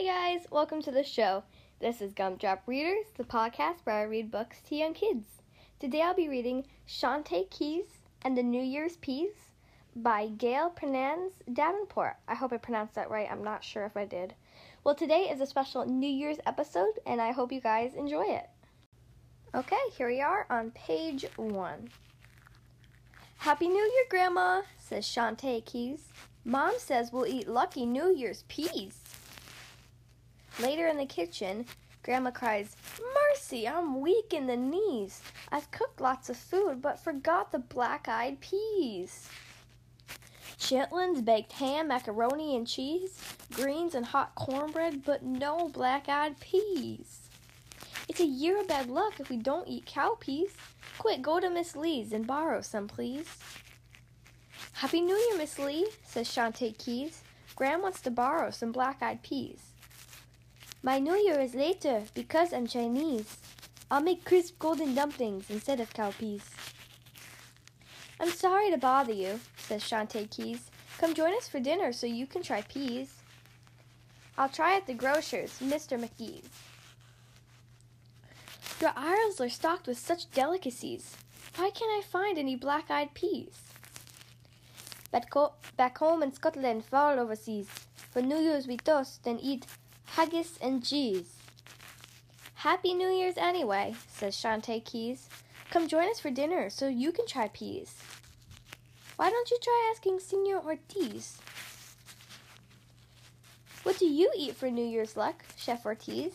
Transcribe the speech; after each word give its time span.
Hey 0.00 0.06
guys, 0.06 0.46
welcome 0.50 0.80
to 0.84 0.90
the 0.90 1.04
show. 1.04 1.42
This 1.78 2.00
is 2.00 2.14
Gumdrop 2.14 2.60
Readers, 2.66 3.04
the 3.18 3.22
podcast 3.22 3.80
where 3.84 3.96
I 3.96 4.04
read 4.04 4.30
books 4.30 4.62
to 4.62 4.74
young 4.74 4.94
kids. 4.94 5.26
Today 5.78 6.00
I'll 6.00 6.14
be 6.14 6.26
reading 6.26 6.64
Shante 6.88 7.50
Keys 7.50 7.84
and 8.22 8.34
the 8.34 8.42
New 8.42 8.62
Year's 8.62 8.96
Peas 8.96 9.34
by 9.94 10.28
Gail 10.28 10.70
Piernas 10.74 11.32
Davenport. 11.52 12.16
I 12.26 12.34
hope 12.34 12.50
I 12.50 12.56
pronounced 12.56 12.94
that 12.94 13.10
right. 13.10 13.30
I'm 13.30 13.44
not 13.44 13.62
sure 13.62 13.84
if 13.84 13.94
I 13.94 14.06
did. 14.06 14.32
Well, 14.84 14.94
today 14.94 15.28
is 15.30 15.42
a 15.42 15.46
special 15.46 15.84
New 15.84 16.08
Year's 16.08 16.38
episode, 16.46 16.98
and 17.04 17.20
I 17.20 17.32
hope 17.32 17.52
you 17.52 17.60
guys 17.60 17.92
enjoy 17.92 18.24
it. 18.24 18.48
Okay, 19.54 19.76
here 19.98 20.08
we 20.08 20.22
are 20.22 20.46
on 20.48 20.70
page 20.70 21.26
one. 21.36 21.90
Happy 23.36 23.68
New 23.68 23.84
Year, 23.84 24.04
Grandma, 24.08 24.62
says 24.78 25.04
Shante 25.04 25.62
Keys. 25.66 26.04
Mom 26.42 26.72
says 26.78 27.12
we'll 27.12 27.26
eat 27.26 27.46
lucky 27.46 27.84
New 27.84 28.10
Year's 28.10 28.44
peas. 28.48 29.02
Later 30.58 30.88
in 30.88 30.96
the 30.96 31.06
kitchen, 31.06 31.66
Grandma 32.02 32.30
cries, 32.30 32.76
Mercy, 33.14 33.68
I'm 33.68 34.00
weak 34.00 34.32
in 34.32 34.46
the 34.46 34.56
knees. 34.56 35.22
I've 35.52 35.70
cooked 35.70 36.00
lots 36.00 36.28
of 36.28 36.36
food, 36.36 36.80
but 36.82 36.98
forgot 36.98 37.52
the 37.52 37.58
black 37.58 38.08
eyed 38.08 38.40
peas. 38.40 39.28
Chitlins, 40.58 41.24
baked 41.24 41.52
ham, 41.52 41.88
macaroni 41.88 42.56
and 42.56 42.66
cheese, 42.66 43.18
greens 43.52 43.94
and 43.94 44.04
hot 44.06 44.34
cornbread, 44.34 45.04
but 45.04 45.22
no 45.22 45.68
black 45.68 46.08
eyed 46.08 46.38
peas. 46.40 47.28
It's 48.08 48.20
a 48.20 48.26
year 48.26 48.60
of 48.60 48.68
bad 48.68 48.88
luck 48.88 49.20
if 49.20 49.30
we 49.30 49.36
don't 49.36 49.68
eat 49.68 49.86
cow 49.86 50.16
peas. 50.18 50.50
Quick, 50.98 51.22
go 51.22 51.40
to 51.40 51.48
Miss 51.48 51.76
Lee's 51.76 52.12
and 52.12 52.26
borrow 52.26 52.60
some, 52.60 52.88
please. 52.88 53.38
Happy 54.72 55.00
New 55.00 55.14
Year, 55.14 55.38
Miss 55.38 55.58
Lee, 55.58 55.86
says 56.04 56.28
Shante 56.28 56.76
Keys. 56.76 57.22
Gran 57.54 57.82
wants 57.82 58.00
to 58.00 58.10
borrow 58.10 58.50
some 58.50 58.72
black 58.72 59.02
eyed 59.02 59.22
peas. 59.22 59.60
My 60.82 60.98
New 60.98 61.14
Year 61.14 61.38
is 61.38 61.54
later 61.54 62.04
because 62.14 62.54
I'm 62.54 62.66
Chinese. 62.66 63.36
I'll 63.90 64.00
make 64.00 64.24
crisp 64.24 64.58
golden 64.58 64.94
dumplings 64.94 65.50
instead 65.50 65.78
of 65.78 65.92
cow 65.92 66.10
peas. 66.12 66.42
I'm 68.18 68.30
sorry 68.30 68.70
to 68.70 68.78
bother 68.78 69.12
you, 69.12 69.40
says 69.58 69.82
Shante 69.82 70.30
Keys. 70.30 70.70
Come 70.96 71.12
join 71.12 71.34
us 71.34 71.48
for 71.48 71.60
dinner 71.60 71.92
so 71.92 72.06
you 72.06 72.26
can 72.26 72.42
try 72.42 72.62
peas. 72.62 73.12
I'll 74.38 74.48
try 74.48 74.74
at 74.74 74.86
the 74.86 74.94
grocer's, 74.94 75.58
Mr. 75.58 76.00
McGee's. 76.00 76.48
Your 78.80 78.92
aisles 78.96 79.38
are 79.38 79.50
stocked 79.50 79.86
with 79.86 79.98
such 79.98 80.30
delicacies. 80.30 81.14
Why 81.56 81.68
can't 81.68 81.92
I 81.92 82.00
find 82.08 82.38
any 82.38 82.56
black 82.56 82.90
eyed 82.90 83.12
peas? 83.12 83.60
Back 85.12 85.98
home 85.98 86.22
in 86.22 86.32
Scotland, 86.32 86.86
far 86.86 87.18
overseas, 87.18 87.68
for 88.10 88.22
New 88.22 88.38
Year's 88.38 88.66
we 88.66 88.78
toast 88.78 89.26
and 89.26 89.38
eat 89.42 89.66
haggis 90.16 90.58
and 90.60 90.84
cheese. 90.84 91.36
Happy 92.54 92.94
New 92.94 93.08
Year's 93.08 93.38
anyway, 93.38 93.94
says 94.08 94.36
Shante 94.36 94.84
Keys. 94.84 95.28
Come 95.70 95.88
join 95.88 96.10
us 96.10 96.20
for 96.20 96.30
dinner 96.30 96.68
so 96.68 96.88
you 96.88 97.12
can 97.12 97.26
try 97.26 97.48
peas. 97.48 97.94
Why 99.16 99.30
don't 99.30 99.50
you 99.50 99.58
try 99.62 99.92
asking 99.92 100.20
Senor 100.20 100.62
Ortiz? 100.64 101.38
What 103.82 103.98
do 103.98 104.06
you 104.06 104.30
eat 104.36 104.56
for 104.56 104.70
New 104.70 104.84
Year's 104.84 105.16
luck, 105.16 105.44
Chef 105.56 105.86
Ortiz? 105.86 106.34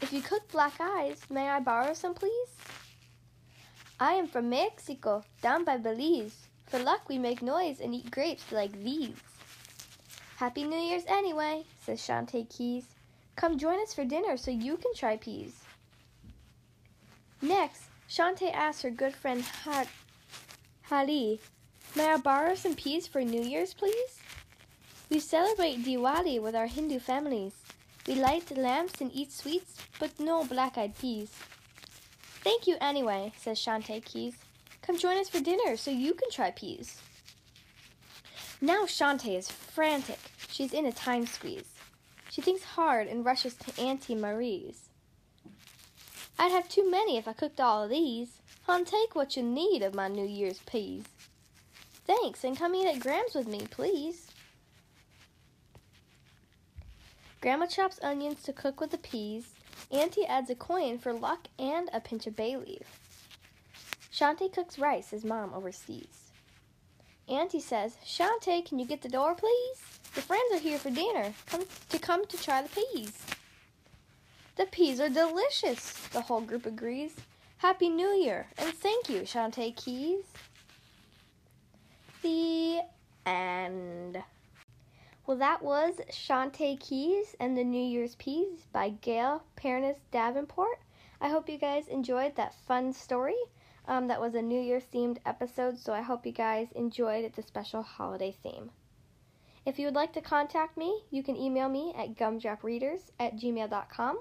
If 0.00 0.12
you 0.12 0.22
cook 0.22 0.50
black 0.50 0.74
eyes, 0.80 1.20
may 1.28 1.48
I 1.48 1.60
borrow 1.60 1.94
some, 1.94 2.14
please? 2.14 2.50
I 3.98 4.12
am 4.12 4.28
from 4.28 4.50
Mexico, 4.50 5.24
down 5.42 5.64
by 5.64 5.78
Belize. 5.78 6.46
For 6.66 6.78
luck, 6.78 7.08
we 7.08 7.18
make 7.18 7.42
noise 7.42 7.80
and 7.80 7.94
eat 7.94 8.10
grapes 8.10 8.52
like 8.52 8.82
these. 8.82 9.16
Happy 10.36 10.64
New 10.64 10.78
Year's 10.78 11.04
anyway, 11.06 11.64
says 11.84 12.00
Shante 12.00 12.48
Keys. 12.48 12.95
Come 13.36 13.58
join 13.58 13.80
us 13.80 13.94
for 13.94 14.04
dinner 14.04 14.36
so 14.36 14.50
you 14.50 14.76
can 14.76 14.94
try 14.94 15.16
peas. 15.16 15.52
Next, 17.42 17.82
Shante 18.08 18.52
asks 18.52 18.82
her 18.82 18.90
good 18.90 19.14
friend 19.14 19.42
ha- 19.42 19.86
Hali, 20.88 21.38
May 21.94 22.10
I 22.10 22.16
borrow 22.18 22.54
some 22.54 22.74
peas 22.74 23.06
for 23.06 23.22
New 23.22 23.42
Year's, 23.42 23.72
please? 23.72 24.20
We 25.08 25.18
celebrate 25.18 25.82
Diwali 25.82 26.40
with 26.40 26.54
our 26.54 26.66
Hindu 26.66 26.98
families. 26.98 27.54
We 28.06 28.16
light 28.16 28.56
lamps 28.56 29.00
and 29.00 29.10
eat 29.14 29.32
sweets, 29.32 29.76
but 29.98 30.18
no 30.20 30.44
black 30.44 30.76
eyed 30.76 30.98
peas. 30.98 31.30
Thank 32.44 32.66
you 32.66 32.76
anyway, 32.80 33.32
says 33.38 33.58
Shante 33.58 34.04
Keys. 34.04 34.34
Come 34.82 34.98
join 34.98 35.16
us 35.16 35.28
for 35.28 35.40
dinner 35.40 35.76
so 35.76 35.90
you 35.90 36.12
can 36.12 36.30
try 36.30 36.50
peas. 36.50 37.00
Now 38.60 38.84
Shante 38.84 39.36
is 39.36 39.50
frantic. 39.50 40.18
She's 40.48 40.74
in 40.74 40.86
a 40.86 40.92
time 40.92 41.26
squeeze. 41.26 41.75
She 42.36 42.42
thinks 42.42 42.64
hard 42.64 43.06
and 43.08 43.24
rushes 43.24 43.54
to 43.54 43.80
Auntie 43.80 44.14
Marie's. 44.14 44.90
I'd 46.38 46.52
have 46.52 46.68
too 46.68 46.90
many 46.90 47.16
if 47.16 47.26
I 47.26 47.32
cooked 47.32 47.60
all 47.60 47.84
of 47.84 47.88
these. 47.88 48.42
Hon, 48.66 48.84
take 48.84 49.14
what 49.14 49.38
you 49.38 49.42
need 49.42 49.82
of 49.82 49.94
my 49.94 50.08
New 50.08 50.26
Year's 50.26 50.58
peas. 50.66 51.04
Thanks, 52.06 52.44
and 52.44 52.54
come 52.54 52.74
eat 52.74 52.94
at 52.94 53.00
Gram's 53.00 53.34
with 53.34 53.48
me, 53.48 53.66
please. 53.70 54.26
Grandma 57.40 57.64
chops 57.64 57.98
onions 58.02 58.42
to 58.42 58.52
cook 58.52 58.82
with 58.82 58.90
the 58.90 58.98
peas. 58.98 59.54
Auntie 59.90 60.26
adds 60.26 60.50
a 60.50 60.54
coin 60.54 60.98
for 60.98 61.14
luck 61.14 61.46
and 61.58 61.88
a 61.90 62.00
pinch 62.00 62.26
of 62.26 62.36
bay 62.36 62.54
leaf. 62.54 63.00
Shante 64.12 64.52
cooks 64.52 64.78
rice 64.78 65.14
as 65.14 65.24
mom 65.24 65.54
oversees. 65.54 66.25
Auntie 67.28 67.60
says, 67.60 67.96
Shante, 68.04 68.64
can 68.64 68.78
you 68.78 68.86
get 68.86 69.02
the 69.02 69.08
door, 69.08 69.34
please? 69.34 69.82
Your 70.14 70.22
friends 70.22 70.54
are 70.54 70.58
here 70.58 70.78
for 70.78 70.90
dinner, 70.90 71.34
come 71.46 71.64
to 71.88 71.98
come 71.98 72.24
to 72.26 72.36
try 72.36 72.62
the 72.62 72.68
peas. 72.68 73.12
The 74.56 74.66
peas 74.66 75.00
are 75.00 75.08
delicious, 75.08 75.92
the 76.08 76.20
whole 76.20 76.40
group 76.40 76.66
agrees. 76.66 77.14
Happy 77.58 77.88
New 77.88 78.10
Year, 78.10 78.46
and 78.58 78.72
thank 78.72 79.08
you, 79.08 79.22
Shante 79.22 79.74
Keys. 79.76 80.24
The 82.22 82.80
end. 83.26 84.22
Well, 85.26 85.36
that 85.38 85.62
was 85.62 85.94
Shante 86.10 86.78
Keys 86.78 87.34
and 87.40 87.58
the 87.58 87.64
New 87.64 87.82
Year's 87.82 88.14
Peas 88.14 88.60
by 88.72 88.90
Gail 88.90 89.42
Piernas 89.56 89.98
Davenport. 90.12 90.78
I 91.20 91.28
hope 91.28 91.48
you 91.48 91.58
guys 91.58 91.88
enjoyed 91.88 92.36
that 92.36 92.54
fun 92.66 92.92
story. 92.92 93.34
Um, 93.88 94.08
that 94.08 94.20
was 94.20 94.34
a 94.34 94.42
New 94.42 94.60
Year 94.60 94.80
themed 94.80 95.18
episode, 95.24 95.78
so 95.78 95.92
I 95.92 96.02
hope 96.02 96.26
you 96.26 96.32
guys 96.32 96.72
enjoyed 96.72 97.32
the 97.32 97.42
special 97.42 97.82
holiday 97.82 98.34
theme. 98.42 98.70
If 99.64 99.78
you 99.78 99.86
would 99.86 99.94
like 99.94 100.12
to 100.14 100.20
contact 100.20 100.76
me, 100.76 101.04
you 101.10 101.22
can 101.22 101.36
email 101.36 101.68
me 101.68 101.94
at 101.96 102.16
gumdropreaders 102.16 103.10
at 103.18 103.36
gmail.com. 103.36 104.20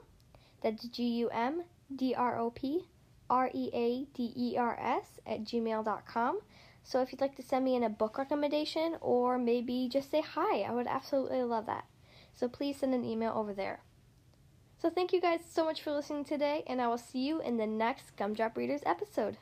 That's 0.62 0.88
G 0.88 1.04
U 1.04 1.30
M 1.30 1.64
D 1.96 2.14
R 2.16 2.40
O 2.40 2.50
P 2.52 2.88
R 3.30 3.50
E 3.54 3.70
A 3.74 4.06
D 4.16 4.34
E 4.36 4.58
R 4.58 4.78
S 4.80 5.20
at 5.26 5.44
gmail.com. 5.44 6.40
So 6.84 7.02
if 7.02 7.12
you'd 7.12 7.22
like 7.22 7.36
to 7.36 7.44
send 7.44 7.66
me 7.66 7.76
in 7.76 7.84
a 7.84 7.90
book 7.90 8.18
recommendation 8.18 8.98
or 9.02 9.38
maybe 9.40 9.90
just 9.92 10.12
say 10.12 10.22
hi, 10.22 10.62
I 10.62 10.72
would 10.72 10.88
absolutely 10.88 11.42
love 11.44 11.66
that. 11.66 11.86
So 12.36 12.48
please 12.48 12.78
send 12.78 12.94
an 12.94 13.06
email 13.06 13.34
over 13.36 13.54
there. 13.54 13.82
So 14.80 14.90
thank 14.90 15.14
you 15.14 15.22
guys 15.22 15.40
so 15.50 15.66
much 15.66 15.82
for 15.82 15.92
listening 15.92 16.26
today, 16.26 16.64
and 16.68 16.82
I 16.82 16.88
will 16.88 16.98
see 16.98 17.20
you 17.20 17.42
in 17.42 17.58
the 17.58 17.66
next 17.66 18.16
Gumdrop 18.18 18.56
Readers 18.58 18.82
episode. 18.86 19.38